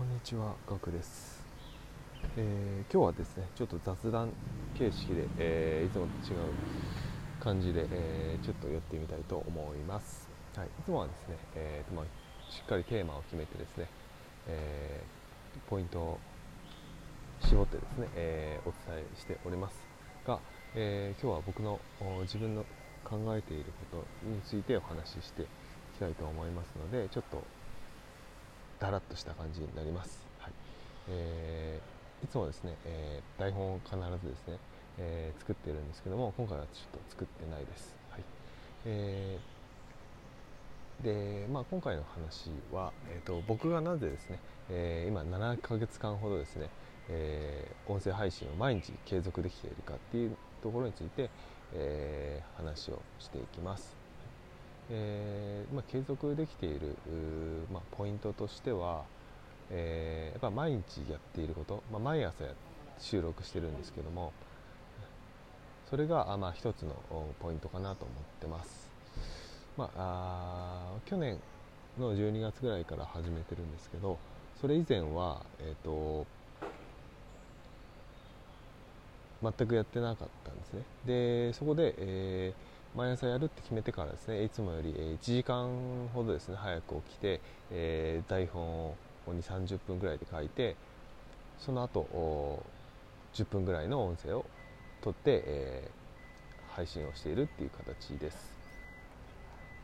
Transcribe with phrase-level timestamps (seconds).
[0.00, 1.44] こんにちは、ガクです、
[2.34, 4.30] えー今日はですね、ちょっと雑談
[4.72, 6.38] 形式で、えーいつもと違う
[7.38, 10.26] 感じで、えーちょっと寄ってみたいと思います。
[10.56, 12.04] はい、いつもはですね、えーとまあ、
[12.50, 13.88] しっかりテーマを決めてですね、
[14.48, 16.18] えーポイントを
[17.44, 19.76] 絞ってですね、えお伝えしております
[20.26, 20.40] が、
[20.76, 21.78] え今日は僕の
[22.22, 22.64] 自分の
[23.04, 25.46] 考えていることについてお話ししてい
[25.94, 27.44] きたいと思いますので、ちょっと
[28.80, 30.26] だらっとした感じになります。
[30.40, 30.52] はい
[31.08, 34.58] えーいつもですね、えー台本を必ずですね、
[34.98, 37.94] えー作っているんですけども今回はちょっと作ってないです。
[38.10, 38.22] はい
[38.86, 44.38] えーでまあ、今回の話は、えー、と僕がなぜですね、
[44.68, 46.68] え今7ヶ月間ほどですね、
[47.08, 51.30] え音声配信を毎日継続できているかっていうところについて、
[51.72, 53.99] え話をしていきます。
[54.92, 56.96] えーまあ、継続できている、
[57.72, 59.04] まあ、ポイントとしては、
[59.70, 62.44] えーやっぱ毎日やっていること、まあ、毎朝
[62.98, 64.32] 収録してるんですけども
[65.88, 66.94] それがあ、まあ、一つの
[67.40, 68.90] ポイントかなと思ってます、
[69.76, 71.38] まあ、あ去年
[71.98, 74.18] の12月ぐらいから始めてるんですけど
[74.60, 76.26] それ以前は、えー、と
[79.42, 80.82] 全くやってなかったんですね。
[81.06, 85.68] でそこで、えー毎朝やるって決めてからですねいつもより1時間
[86.12, 88.94] ほどですね早く起きて、えー台本を
[89.28, 90.74] 2 3 0分ぐらいで書いて
[91.58, 92.64] その後
[93.34, 94.44] 10分ぐらいの音声を
[95.02, 96.00] 取って、えー
[96.70, 98.36] 配信をしているっていう形です、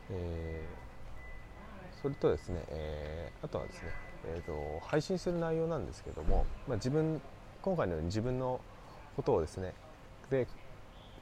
[0.09, 3.89] えーそれとですね、えーあとはですね、
[4.25, 7.21] えーと配信する内容なんですけども、まあ、自分
[7.61, 8.59] 今回のように自分の
[9.15, 9.73] ことをですね
[10.29, 10.47] で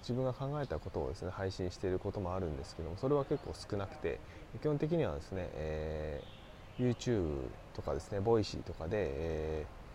[0.07, 4.19] 自分が考えたことをですね配信していることもあるんですけどもそれは結構少なくて
[4.61, 6.45] 基本的にはですね、えー
[6.77, 9.85] YouTube とかですねボイシーとかで、えー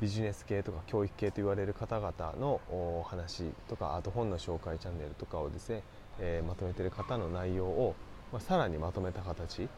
[0.00, 5.84] ビジネス系とか教育系と言われる方々のお話とかあと本の紹介チャンネルとかをですね、
[6.18, 7.94] えーまとめている方の内容を、
[8.32, 9.68] まあ、さらにまとめた形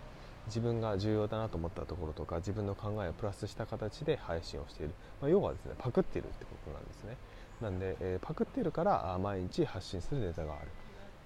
[0.46, 7.16] 自分が重要だなと思ったところとか自分の考えをプラスした形で配信をしている、まあ、要はですねパクっているってことなんですね。
[7.60, 10.68] なんで、えーパクってるから毎日発信するネタがある。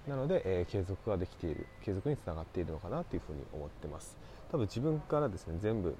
[0.07, 1.65] なので、えー継続ができている。
[1.83, 4.15] 継続につながっているのかなというふうに思ってます。
[4.51, 5.95] 多分自分からですね全部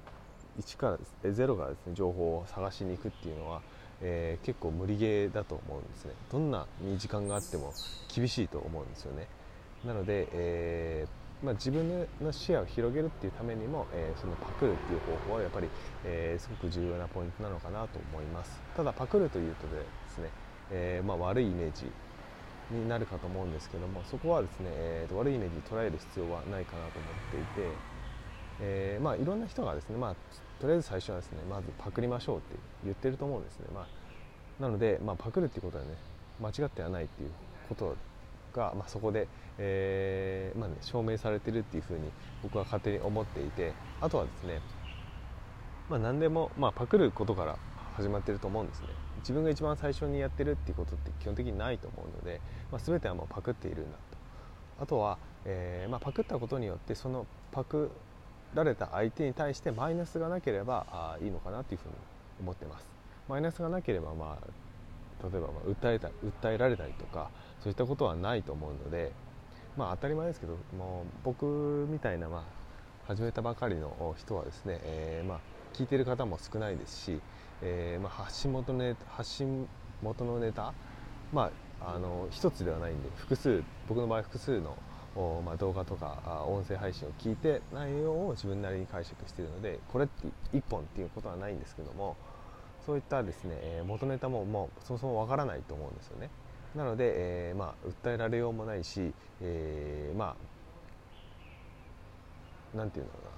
[0.58, 3.60] 1からですえ0からですね情報を探しに行くっていうのは、
[4.02, 6.12] えー結構無理ゲーだと思うんですね。
[6.32, 7.72] どんなに時間があっても
[8.14, 9.26] 厳しいと思うんですよね。
[9.84, 15.68] なので、えーまあ、自分の視野を広げるっていうためにも、えーそのパクるっていう方法はやっぱり、
[16.04, 18.60] えーすごく重要なポイントなのかなと思います。
[18.76, 20.28] ただパクるというとですね、
[20.70, 21.86] えーまあ、悪いイメージ
[22.70, 27.80] になるかと思うんですけどもそこはですね、えーと悪いイメージに捉える必要はないかなと思っていて、
[28.60, 30.14] えーまあ、いろんな人がですね、まあ、
[30.60, 35.90] とりあえず最初はですねまずパクりましょうって言ってると思うんですね、まあ、なので、まあ、パクるっていうことはね
[36.40, 37.30] 間違ってはないっていう
[37.68, 37.96] こと
[38.52, 39.28] が、まあ、そこで、
[39.58, 42.00] えーまあね、証明されてるっていうふうに
[42.42, 44.60] 僕は勝手に思っていてあとはですね、
[45.88, 47.56] まあ、何でも、まあ、パクることから
[47.96, 48.86] 始まってると思うんですね。
[49.20, 52.40] 自分が一番最初にやってるっていうことって基本的にないと思うので、
[52.72, 54.82] まあ、全てはもうパクっているんだと。
[54.82, 57.90] あとは、えーまあ、パクったことによってそのパク
[58.54, 61.94] られた相手に対してマイナスがなければあいいのかなというふうに
[62.40, 62.88] 思ってます。
[63.28, 64.46] マイナスがなければ、まあ、
[65.22, 67.30] 例えばまあ訴えた訴えられたりとか
[67.62, 69.12] そういったことはないと思うので、
[69.76, 72.42] まあ、当たり前ですけどもう僕みたいな、まあ、
[73.06, 75.40] 始めたばかりの人はですね、えーまあ、
[75.74, 77.20] 聞いてる方も少ないですし、
[77.62, 79.68] えーまあ、発信元のネタ発信
[80.02, 80.72] 元のネタ、
[81.32, 84.76] まあ、あの一つではないんで複数僕の場合複数の
[85.16, 92.16] おまあ、動画とかあ音声配信を聞いて内容を自分なりに解釈しているのでこれって一本っていうことはないんですけども
[92.86, 96.30] そういったですね、えー元ネタももうそもそもわからないと思うんですよね。
[96.74, 100.36] なので、えーまあ、訴えられようもないし、えーま
[102.74, 103.30] あなんていうのかな、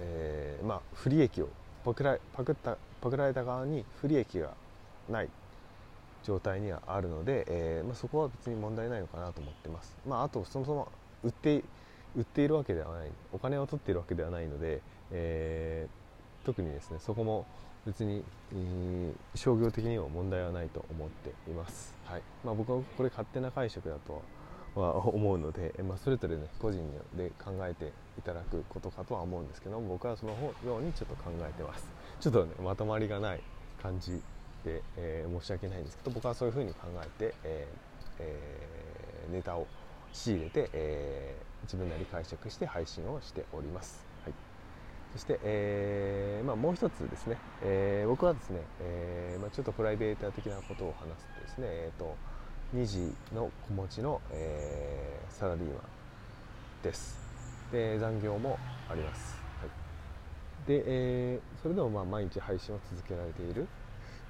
[0.00, 1.48] えーまあ、不利益を
[1.84, 4.54] パクらパクったパクられた側に不利益が
[5.08, 5.28] ない
[6.24, 10.88] 状態にはあるので、えーまあ、そこは別に問題ないのかなと思ってます、まあ、あとそもそも
[11.24, 11.62] 売って
[12.16, 13.10] 売っているわけではない。
[13.32, 14.80] お金を取っているわけではないので、
[15.12, 16.05] えー
[16.46, 17.44] 特にですねそこも
[17.84, 18.24] 別に、
[19.36, 22.22] 商業的には問題はないと思っています、はい。
[22.44, 24.22] まあ、僕はこれ勝手な解釈だと
[24.80, 26.80] は思うので、まあ、それぞれね個人
[27.16, 30.32] で考えていただくことかとは思うんですけど僕はその
[30.64, 31.86] ようにちょっと考えてます。
[32.20, 33.40] ちょっとねまとまりがない
[33.80, 34.20] 感じ
[34.64, 39.66] で、えー申し訳ないんですけど僕はそういうふうに考えて、えーえーネタを
[40.12, 44.04] 仕入れて、え自分なり解釈して配信をしております、
[45.16, 52.14] そして、えーまあ、もう一つですね、えー、僕はですね、えーまあ、ちょっとプライベート的なことを話すとですね、えーと、
[52.74, 55.76] 2児の子持ちの、えー、サラリーマン
[56.82, 57.18] です。
[57.72, 58.58] で残業も
[58.90, 63.66] あります、はい、で、えー、それでもまあ毎日配信を続けられている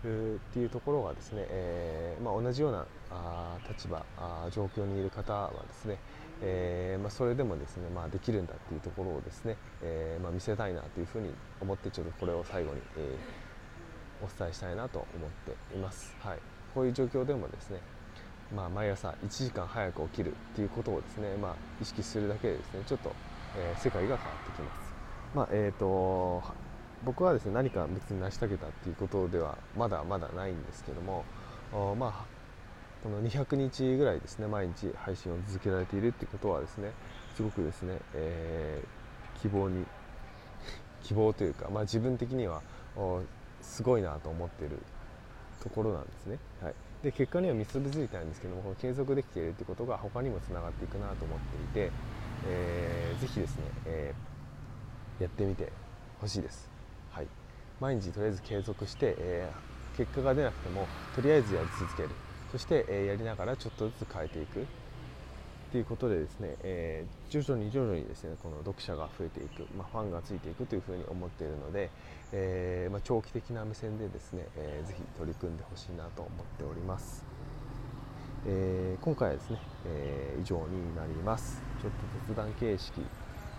[0.04, 0.08] っ
[0.52, 5.98] ていうところがですね、えーまあ、同じようなあ立場あ状況にいる方はですね、
[6.42, 15.30] えーまあ、それでもですね、まあ、できるんだっていうところをですね、えーまあ、見せたいなというふうに思ってちょっとこれを最後に、えー、お伝えしたいなと思っ
[15.70, 16.38] ています、はい、
[16.74, 17.80] こういう状況でもですね、
[18.54, 23.12] まあ、毎朝1時間早く起きるっていうことをですね、まあ、意識するだけでですねちょっと、
[23.56, 24.94] えー、世界が変わってきます、
[25.34, 26.42] まあえーと、
[27.04, 31.24] 僕はですね何か別に成し遂げたっていうことではまだまだないんですけども
[31.96, 32.36] まあ
[33.02, 36.90] この200日ぐらいですね毎日配信を続けられているってことはですね
[37.36, 39.84] すごくですね、えー、希望に
[41.02, 42.62] 希望というか、まあ、自分的には
[43.62, 44.78] すごいなと思ってる
[45.62, 51.38] ところなんですね、はい、で結果には結びついたんですけどもこの継続できているということが他にもつながっていくなと思っ
[51.72, 51.92] ていて、
[52.48, 55.70] えー、ぜひですね、えー、やってみて
[56.20, 56.68] ほしいです、
[57.80, 62.10] 毎日とりあえず継続して、えー、結果が出なくてもとりあえずやり続ける。
[62.52, 64.62] そして、えやりながらちょっとずつ変えていく。
[64.62, 64.64] っ
[65.72, 71.90] ていうことでですね、えー、徐々に徐々にですねこの読者が増えていく、まあ、ファンがついていくというふうに思っているので、
[72.32, 77.24] えー、まあ、長期的な目線でですね、えー、ぜひ取り組んでほしいなと思っております、
[78.46, 81.60] え今回はですね、え以上になります。
[81.82, 83.02] ちょっと雑談形式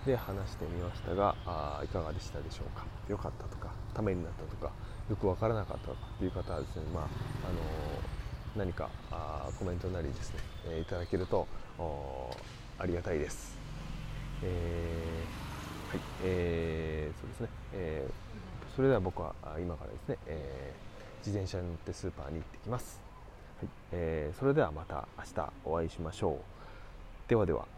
[0.05, 2.85] で話してみましたがあいかがでしたでしょうか？
[3.09, 3.73] 良かったとか。
[3.97, 4.71] ためになったとか
[5.09, 7.09] よく分からなかったという方はですね、まああの
[8.55, 10.39] 何かあコメントなりですね、
[10.69, 11.47] えー、いただけると
[12.77, 13.57] ありがたいです。
[14.43, 22.99] えー、はい、えー、そうですね、えー、それでは僕は今からですね、えー、自転車に乗ってスーパーに行ってきます。
[23.59, 26.37] はい、えー、それではまた明日お会いしましょう。
[27.27, 27.76] ではでは。